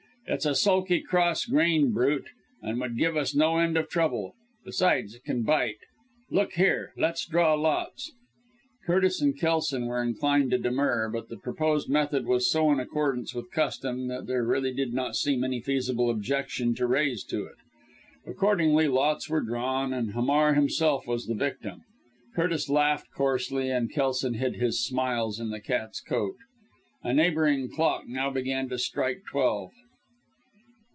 [0.27, 2.29] "It's a sulky, cross grained brute,
[2.61, 4.33] and would give us no end of trouble.
[4.63, 5.79] Besides it can bite.
[6.29, 8.13] Look here, let's draw lots!"
[8.85, 13.35] Curtis and Kelson were inclined to demur; but the proposed method was so in accordance
[13.35, 17.55] with custom that there really did not seem any feasible objection to raise to it.
[18.25, 21.81] Accordingly lots were drawn and Hamar himself was the victim.
[22.37, 26.37] Curtis laughed coarsely, and Kelson hid his smiles in the cat's coat.
[27.03, 29.71] A neighbouring clock now began to strike twelve.